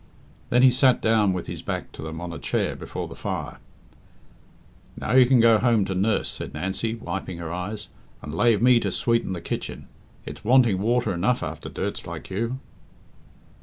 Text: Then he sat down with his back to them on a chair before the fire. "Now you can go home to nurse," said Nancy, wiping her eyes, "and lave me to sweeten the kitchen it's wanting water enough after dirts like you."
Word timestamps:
Then 0.49 0.63
he 0.63 0.71
sat 0.71 0.99
down 0.99 1.31
with 1.31 1.45
his 1.45 1.61
back 1.61 1.91
to 1.91 2.01
them 2.01 2.19
on 2.21 2.33
a 2.33 2.39
chair 2.39 2.75
before 2.75 3.07
the 3.07 3.15
fire. 3.15 3.59
"Now 4.97 5.13
you 5.13 5.27
can 5.27 5.39
go 5.39 5.59
home 5.59 5.85
to 5.85 5.93
nurse," 5.93 6.27
said 6.27 6.55
Nancy, 6.55 6.95
wiping 6.95 7.37
her 7.37 7.53
eyes, 7.53 7.87
"and 8.23 8.33
lave 8.33 8.63
me 8.63 8.79
to 8.79 8.91
sweeten 8.91 9.33
the 9.33 9.41
kitchen 9.41 9.87
it's 10.25 10.43
wanting 10.43 10.81
water 10.81 11.13
enough 11.13 11.43
after 11.43 11.69
dirts 11.69 12.07
like 12.07 12.31
you." 12.31 12.57